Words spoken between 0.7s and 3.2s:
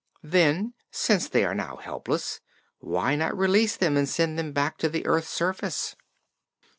since they are now helpless, why